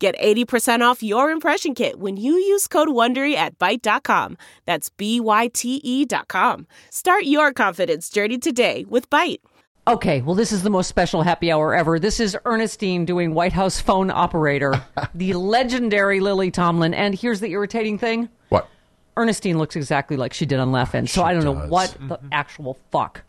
[0.00, 4.38] Get 80% off your impression kit when you use code WONDERY at Byte.com.
[4.64, 6.68] That's B-Y-T-E dot com.
[6.90, 9.40] Start your confidence journey today with Byte.
[9.88, 11.98] Okay, well, this is the most special happy hour ever.
[11.98, 14.80] This is Ernestine doing White House phone operator,
[15.14, 16.94] the legendary Lily Tomlin.
[16.94, 18.28] And here's the irritating thing.
[18.50, 18.68] What?
[19.16, 21.70] Ernestine looks exactly like she did on Laugh-In, so I don't know does.
[21.70, 22.28] what the mm-hmm.
[22.30, 23.22] actual fuck.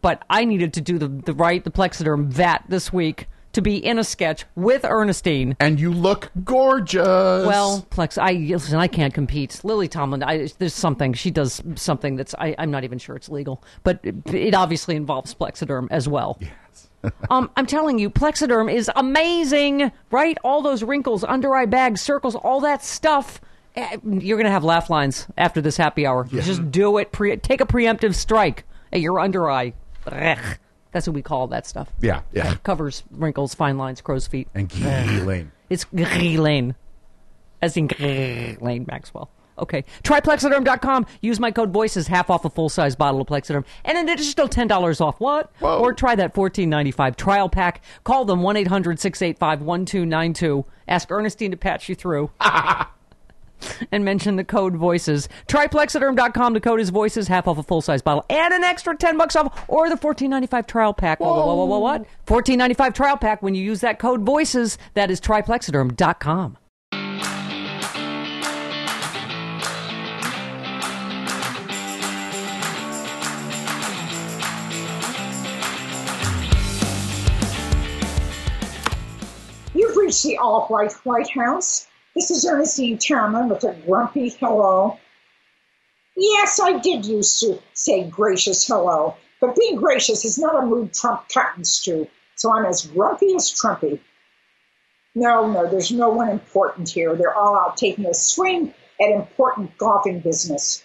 [0.00, 3.84] But I needed to do the, the right, the Plexiderm vat this week to be
[3.84, 5.56] in a sketch with Ernestine.
[5.58, 7.04] And you look gorgeous.
[7.04, 8.78] Well, Plex, I listen.
[8.78, 9.64] I can't compete.
[9.64, 13.30] Lily Tomlin, I, there's something she does something that's I, I'm not even sure it's
[13.30, 16.38] legal, but it, it obviously involves Plexiderm as well.
[16.40, 16.88] Yes.
[17.30, 20.36] um, I'm telling you, Plexiderm is amazing, right?
[20.44, 23.40] All those wrinkles, under eye bags, circles, all that stuff.
[23.74, 26.24] Eh, You're gonna have laugh lines after this happy hour.
[26.24, 27.10] Just do it.
[27.10, 29.72] Pre- take a preemptive strike at your under eye.
[30.06, 30.58] Ugh.
[30.96, 31.92] That's what we call that stuff.
[32.00, 32.54] Yeah, yeah.
[32.62, 34.48] Covers wrinkles, fine lines, crow's feet.
[34.54, 35.52] And Ghislaine.
[35.68, 36.74] It's Ghislaine.
[37.60, 39.30] As in Ghislaine Maxwell.
[39.58, 39.84] Okay.
[40.04, 41.04] Try Plexiderm.com.
[41.20, 43.66] Use my code VOICES, half off a full size bottle of Plexiderm.
[43.84, 45.20] And an additional $10 off.
[45.20, 45.52] What?
[45.58, 45.80] Whoa.
[45.80, 47.84] Or try that $14.95 trial pack.
[48.04, 50.64] Call them 1 800 685 1292.
[50.88, 52.30] Ask Ernestine to patch you through.
[53.92, 55.28] and mention the code VOICES.
[55.46, 56.52] Try Plexiderm.com.
[56.54, 58.24] The code is VOICES, half off a full size bottle.
[58.30, 59.64] And an extra 10 bucks off.
[59.68, 61.20] Or the $14.95 trial pack.
[61.20, 62.06] Whoa, whoa, whoa, whoa, whoa, what?
[62.26, 64.78] $14.95 trial pack when you use that code VOICES.
[64.94, 66.58] That is tryplexiderm.com.
[79.74, 81.86] You've reached the all white White House.
[82.16, 84.98] This is Ernestine Townley with a grumpy hello.
[86.16, 90.94] Yes, I did used to say gracious hello, but being gracious is not a mood
[90.94, 94.00] Trump cottons to, so I'm as grumpy as Trumpy.
[95.14, 97.14] No, no, there's no one important here.
[97.14, 100.82] They're all out taking a swing at important golfing business.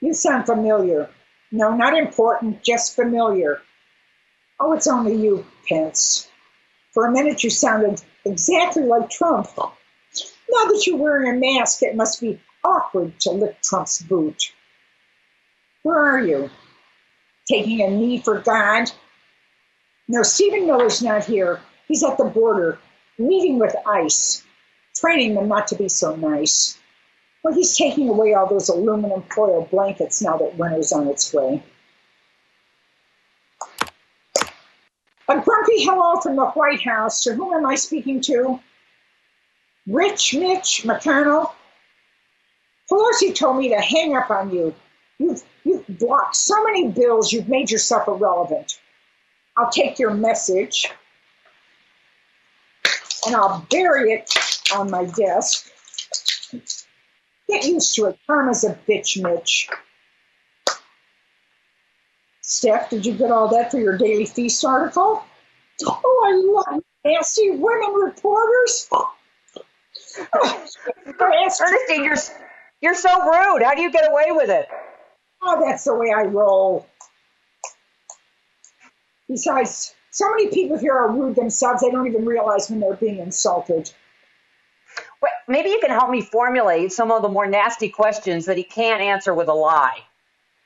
[0.00, 1.10] You sound familiar.
[1.50, 3.60] No, not important, just familiar.
[4.58, 6.30] Oh, it's only you, Pence.
[6.92, 9.48] For a minute, you sounded exactly like Trump.
[10.52, 14.52] Now that you're wearing a mask, it must be awkward to lick Trump's boot.
[15.82, 16.50] Where are you?
[17.48, 18.90] Taking a knee for God?
[20.08, 21.60] No, Stephen Miller's not here.
[21.88, 22.78] He's at the border,
[23.18, 24.44] meeting with ICE,
[24.94, 26.78] training them not to be so nice.
[27.42, 31.62] Well, he's taking away all those aluminum foil blankets now that winter's on its way.
[35.28, 37.22] A grumpy hello from the White House.
[37.22, 38.60] To whom am I speaking to?
[39.86, 41.52] Rich Mitch McConnell?
[42.90, 44.74] Pelosi told me to hang up on you.
[45.18, 48.80] You've, you've blocked so many bills, you've made yourself irrelevant.
[49.56, 50.90] I'll take your message
[53.26, 54.32] and I'll bury it
[54.74, 55.68] on my desk.
[57.48, 58.18] Get used to it.
[58.26, 59.68] Karma's a bitch, Mitch.
[62.40, 65.24] Steph, did you get all that for your Daily Beast article?
[65.84, 68.88] Oh, I love nasty women reporters.
[71.60, 72.16] Ernestine, you're
[72.80, 73.62] you're so rude.
[73.62, 74.68] How do you get away with it?
[75.42, 76.86] Oh, that's the way I roll.
[79.28, 83.18] Besides, so many people here are rude themselves, they don't even realize when they're being
[83.18, 83.90] insulted.
[85.22, 88.64] Wait, maybe you can help me formulate some of the more nasty questions that he
[88.64, 90.00] can't answer with a lie.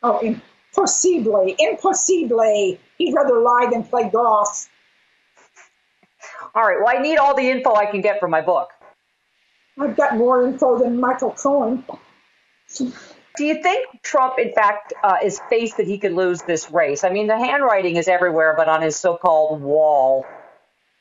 [0.02, 2.78] Oh, impossible, impossible.
[2.98, 4.68] He'd rather lie than play golf.
[6.54, 6.78] All right.
[6.78, 8.70] Well, I need all the info I can get from my book.
[9.78, 11.84] I've got more info than Michael Cohen.
[13.36, 17.04] Do you think Trump, in fact, uh, is faced that he could lose this race?
[17.04, 20.24] I mean, the handwriting is everywhere, but on his so-called wall.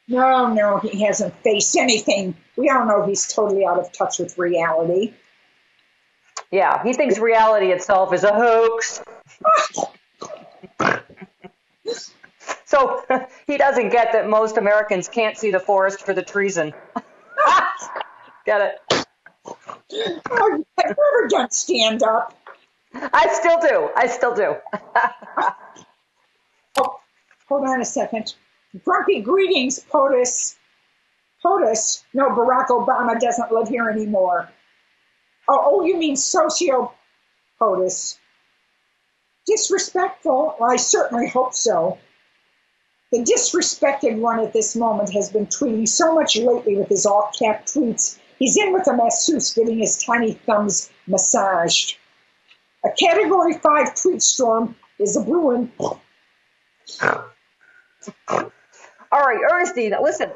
[0.07, 2.35] No, no, he hasn't faced anything.
[2.57, 5.13] We all know he's totally out of touch with reality.
[6.51, 9.01] Yeah, he thinks reality itself is a hoax.
[12.65, 13.01] so
[13.47, 16.73] he doesn't get that most Americans can't see the forest for the treason.
[18.45, 19.05] get it?
[19.45, 22.37] Oh, have you ever done stand up?
[22.93, 23.89] I still do.
[23.95, 24.55] I still do.
[26.77, 26.99] Oh,
[27.47, 28.35] hold on a second.
[28.83, 30.57] Grumpy greetings, POTUS.
[31.41, 32.03] POTUS.
[32.13, 34.49] No, Barack Obama doesn't live here anymore.
[35.47, 36.91] Oh, oh you mean socio
[37.61, 38.17] POTUS.
[39.45, 40.57] Disrespectful?
[40.59, 41.97] Well, I certainly hope so.
[43.11, 47.31] The disrespected one at this moment has been tweeting so much lately with his all
[47.39, 48.19] cap tweets.
[48.39, 51.97] He's in with a masseuse getting his tiny thumbs massaged.
[52.83, 55.71] A category five tweet storm is a brewing.
[55.79, 56.01] All
[59.11, 60.31] right, Ernestine, listen.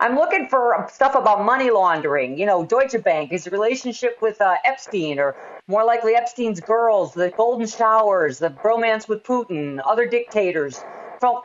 [0.00, 2.36] I'm looking for stuff about money laundering.
[2.36, 5.36] You know, Deutsche Bank, his relationship with uh, Epstein, or
[5.68, 10.82] more likely Epstein's girls, the golden showers, the bromance with Putin, other dictators.
[11.20, 11.42] From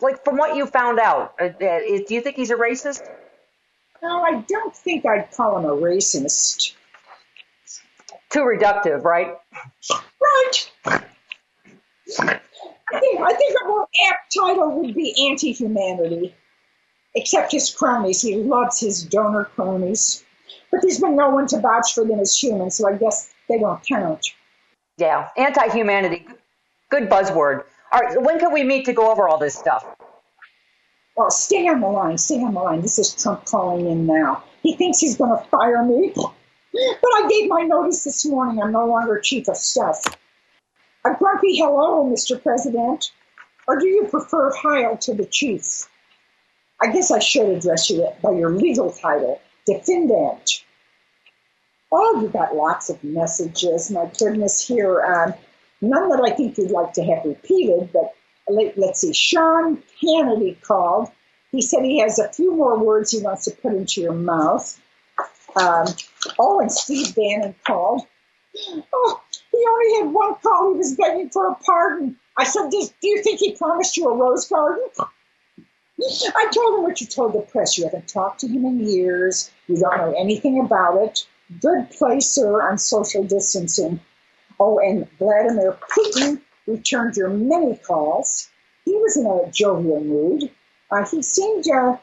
[0.00, 3.02] like from what you found out, uh, uh, do you think he's a racist?
[4.02, 6.74] No, I don't think I'd call him a racist.
[8.30, 9.34] Too reductive, right?
[10.20, 10.70] Right.
[10.86, 11.04] I
[13.00, 16.34] think, I think a more apt title would be anti-humanity.
[17.14, 18.22] Except his cronies.
[18.22, 20.24] He loves his donor cronies.
[20.70, 23.58] But there's been no one to vouch for them as humans, so I guess they
[23.58, 24.26] don't count.
[24.98, 26.26] Yeah, anti-humanity.
[26.90, 27.64] Good buzzword.
[27.90, 29.84] All right, when can we meet to go over all this stuff?
[31.18, 32.16] Well, stay on the line.
[32.16, 32.80] Stay on the line.
[32.80, 34.44] This is Trump calling in now.
[34.62, 36.12] He thinks he's going to fire me.
[36.14, 36.30] But
[36.72, 38.62] I gave my notice this morning.
[38.62, 40.00] I'm no longer chief of staff.
[41.04, 42.40] A grumpy hello, Mr.
[42.40, 43.10] President.
[43.66, 45.88] Or do you prefer Heil to the chief?
[46.80, 50.64] I guess I should address you by your legal title, defendant.
[51.90, 53.90] Oh, you got lots of messages.
[53.90, 55.02] My goodness, here.
[55.02, 55.34] Um,
[55.80, 58.14] none that I think you'd like to have repeated, but
[58.50, 59.12] let's see.
[59.12, 61.10] Sean Hannity called.
[61.52, 64.78] He said he has a few more words he wants to put into your mouth.
[65.56, 65.86] Um,
[66.38, 68.02] oh, and Steve Bannon called.
[68.92, 70.72] Oh, he only had one call.
[70.72, 72.16] He was begging for a pardon.
[72.36, 74.84] I said, do, do you think he promised you a rose garden?
[76.00, 77.76] I told him what you told the press.
[77.76, 79.50] You haven't talked to him in years.
[79.66, 81.26] You don't know anything about it.
[81.60, 84.00] Good place, sir, on social distancing.
[84.60, 88.50] Oh, and Vladimir Putin returned your many calls.
[88.84, 90.50] He was in a jovial mood.
[90.90, 91.96] Uh, he seemed, uh,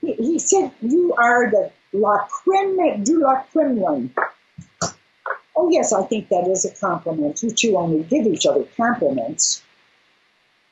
[0.00, 4.12] he, he said, you are the la creme du la Kremlin.
[5.56, 7.42] Oh, yes, I think that is a compliment.
[7.42, 9.62] You two only give each other compliments.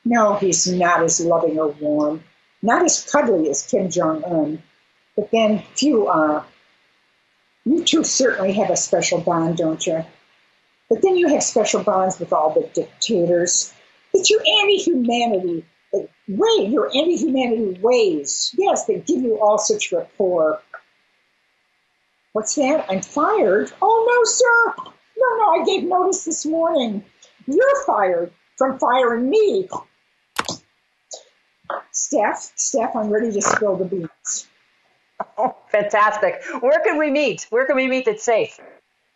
[0.05, 2.25] No, he's not as loving or warm,
[2.63, 4.63] not as cuddly as Kim Jong un,
[5.17, 6.47] but then few are.
[7.65, 10.05] You two certainly have a special bond, don't you?
[10.89, 13.73] But then you have special bonds with all the dictators.
[14.15, 18.55] It's your anti humanity way, your anti humanity ways.
[18.57, 20.61] Yes, they give you all such rapport.
[22.33, 22.87] What's that?
[22.89, 23.73] I'm fired?
[23.83, 24.93] Oh, no, sir.
[25.17, 27.05] No, no, I gave notice this morning.
[27.47, 29.69] You're fired from firing me.
[31.91, 34.47] Steph, Steph, I'm ready to spill the beans.
[35.37, 36.43] Oh, fantastic.
[36.61, 37.47] Where can we meet?
[37.51, 38.61] Where can we meet that's safe?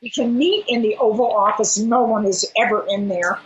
[0.03, 1.79] We can meet in the Oval Office.
[1.79, 3.39] No one is ever in there.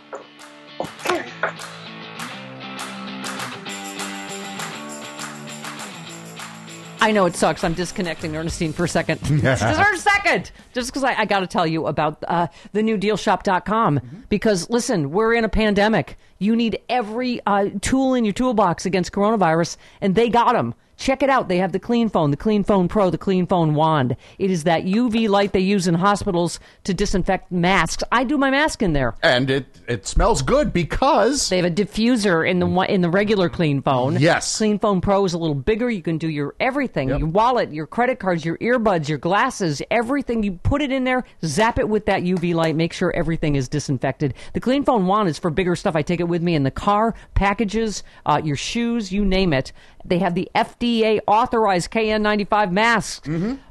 [6.99, 7.63] I know it sucks.
[7.63, 9.19] I'm disconnecting Ernestine for a second.
[9.41, 10.51] Just for a second.
[10.73, 13.99] Just because I, I got to tell you about uh, the newdealshop.com.
[13.99, 14.19] Mm-hmm.
[14.27, 16.17] Because, listen, we're in a pandemic.
[16.39, 20.73] You need every uh, tool in your toolbox against coronavirus, and they got them.
[20.97, 21.47] Check it out.
[21.47, 24.15] They have the Clean Phone, the Clean Phone Pro, the Clean Phone Wand.
[24.39, 28.03] It is that UV light they use in hospitals to disinfect masks.
[28.11, 29.13] I do my mask in there.
[29.21, 33.47] And it, it smells good because They have a diffuser in the in the regular
[33.47, 34.17] Clean Phone.
[34.19, 34.57] Yes.
[34.57, 35.89] Clean Phone Pro is a little bigger.
[35.89, 37.19] You can do your everything, Yep.
[37.19, 40.41] your wallet, your credit cards, your earbuds, your glasses, everything.
[40.41, 43.69] You put it in there, zap it with that UV light, make sure everything is
[43.69, 44.33] disinfected.
[44.53, 45.95] The Clean Phone Wand is for bigger stuff.
[45.95, 49.71] I take it with me in the car, packages, uh, your shoes, you name it.
[50.07, 53.29] They have the FDA authorized KN95 masks.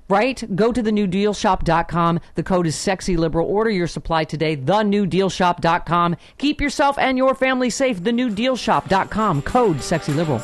[0.09, 0.45] Right?
[0.55, 2.21] Go to the thenewdealshop.com.
[2.37, 3.49] The code is sexy liberal.
[3.49, 4.55] Order your supply today.
[4.55, 6.17] The Thenewdealshop.com.
[6.39, 8.05] Keep yourself and your family safe.
[8.05, 9.43] The Thenewdealshop.com.
[9.43, 10.41] Code sexy liberal.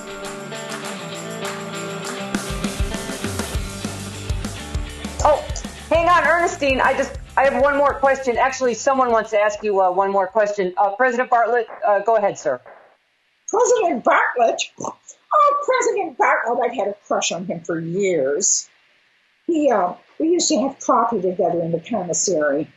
[5.25, 5.45] Oh,
[5.91, 6.81] hang on, Ernestine.
[6.81, 8.37] I just I have one more question.
[8.37, 10.75] Actually, someone wants to ask you uh, one more question.
[10.77, 12.61] Uh, President Bartlet, uh, go ahead, sir.
[13.49, 14.59] President Bartlet?
[15.35, 18.69] Oh, President Bartlet, I've had a crush on him for years.
[19.47, 22.71] He, uh, we used to have coffee together in the commissary.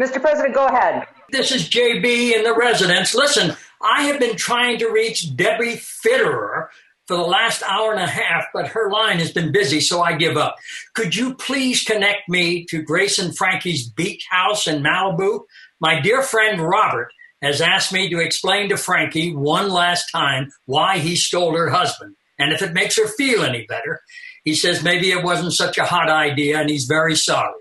[0.00, 0.20] Mr.
[0.20, 1.06] President, go ahead.
[1.30, 3.14] This is JB in the residence.
[3.14, 6.68] Listen, I have been trying to reach Debbie Fiderer
[7.06, 10.14] for the last hour and a half, but her line has been busy, so I
[10.14, 10.56] give up.
[10.94, 15.40] Could you please connect me to Grace and Frankie's beach house in Malibu?
[15.80, 20.98] My dear friend Robert has asked me to explain to Frankie one last time why
[20.98, 22.16] he stole her husband.
[22.38, 24.00] And if it makes her feel any better,
[24.44, 27.54] he says maybe it wasn't such a hot idea and he's very sorry.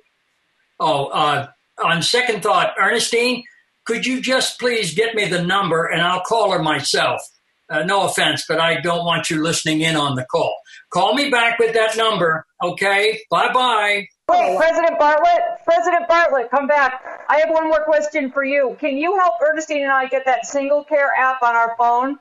[0.80, 1.48] Oh, uh,
[1.84, 3.44] on second thought, Ernestine,
[3.86, 7.22] could you just please get me the number and I'll call her myself?
[7.70, 10.56] Uh, no offense, but I don't want you listening in on the call.
[10.92, 13.20] Call me back with that number, okay?
[13.30, 14.08] Bye bye.
[14.30, 17.02] Wait, President Bartlet, President Bartlet, come back.
[17.30, 18.76] I have one more question for you.
[18.78, 22.20] Can you help Ernestine and I get that SingleCare app on our phone?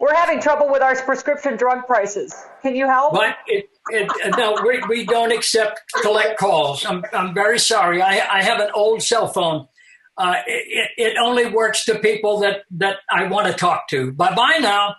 [0.00, 2.34] We're having trouble with our prescription drug prices.
[2.62, 3.12] Can you help?
[3.12, 6.84] But it, it, no, we, we don't accept collect calls.
[6.84, 8.02] I'm, I'm very sorry.
[8.02, 9.68] I, I have an old cell phone.
[10.16, 14.10] Uh, it, it only works to people that, that I want to talk to.
[14.10, 14.96] Bye bye now.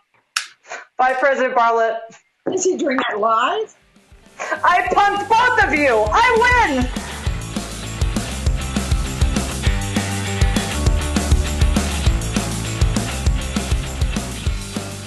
[0.97, 1.99] Bye, President Bartlet.
[2.53, 3.75] Is he doing that live?
[4.63, 6.05] I punked both of you.
[6.11, 7.09] I win.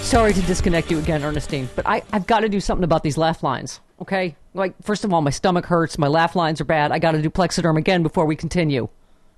[0.02, 3.16] Sorry to disconnect you again, Ernestine, but I, I've got to do something about these
[3.16, 4.36] laugh lines, okay?
[4.52, 6.92] Like, first of all, my stomach hurts, my laugh lines are bad.
[6.92, 8.88] I got to do Plexiderm again before we continue.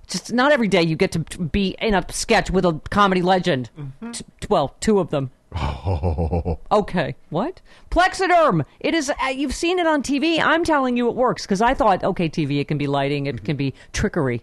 [0.07, 3.69] Just not every day you get to be in a sketch with a comedy legend.
[3.79, 4.11] Mm-hmm.
[4.11, 5.31] T- well, two of them.
[6.71, 7.61] Okay, what?
[7.89, 8.65] Plexiderm.
[8.79, 9.09] It is.
[9.09, 10.39] Uh, you've seen it on TV.
[10.41, 13.43] I'm telling you, it works because I thought, okay, TV, it can be lighting, it
[13.45, 14.41] can be trickery,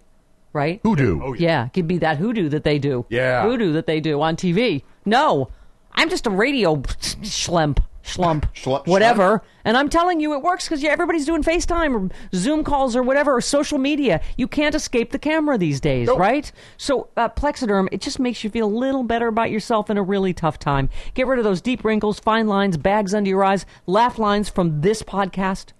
[0.52, 0.80] right?
[0.82, 1.34] Hoodoo.
[1.36, 3.04] Yeah, it can be that hoodoo that they do.
[3.08, 3.42] Yeah.
[3.42, 4.82] hoodoo that they do on TV.
[5.04, 5.50] No,
[5.94, 9.42] I'm just a radio schlemp, schlump, Schlump- whatever.
[9.64, 13.02] And I'm telling you, it works because yeah, everybody's doing FaceTime or Zoom calls or
[13.02, 14.20] whatever, or social media.
[14.36, 16.50] You can't escape the camera these days, right?
[16.76, 20.02] So, uh, Plexiderm, it just makes you feel a little better about yourself in a
[20.02, 20.88] really tough time.
[21.14, 24.80] Get rid of those deep wrinkles, fine lines, bags under your eyes, laugh lines from
[24.80, 25.72] this podcast.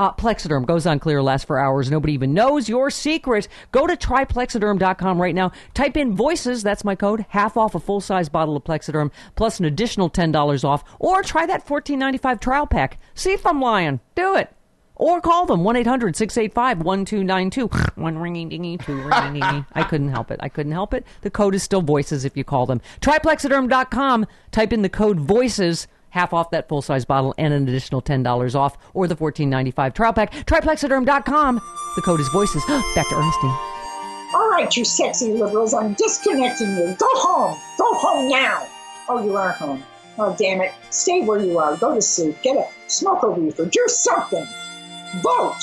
[0.00, 1.90] Uh, Plexiderm goes on clear, lasts for hours.
[1.90, 3.48] Nobody even knows your secret.
[3.70, 5.52] Go to tryplexiderm.com right now.
[5.74, 9.58] Type in voices, that's my code, half off a full size bottle of Plexiderm, plus
[9.58, 10.84] an additional $10 off.
[10.98, 12.98] Or try that $14.95 trial pack.
[13.12, 14.00] See if I'm lying.
[14.14, 14.50] Do it.
[14.94, 18.00] Or call them 1 800 685 1292.
[18.00, 19.66] One ringing dingy, two ringing dingy.
[19.74, 20.40] I couldn't help it.
[20.42, 21.06] I couldn't help it.
[21.20, 22.80] The code is still voices if you call them.
[23.02, 24.26] tryplexiderm.com.
[24.50, 28.54] Type in the code voices half off that full size bottle and an additional $10
[28.54, 30.32] off, or the $14.95 trial pack.
[30.32, 31.60] tryplexiderm.com.
[31.96, 32.64] The code is voices.
[32.94, 33.58] Back to Ernestine.
[34.32, 36.94] All right, you sexy liberals, I'm disconnecting you.
[36.98, 37.58] Go home.
[37.78, 38.64] Go home now.
[39.08, 39.82] Oh, you are home.
[40.18, 40.72] Oh, damn it.
[40.90, 41.76] Stay where you are.
[41.76, 42.40] Go to sleep.
[42.42, 43.64] Get a smoke a reefer.
[43.64, 44.46] Do something.
[45.22, 45.58] Vote.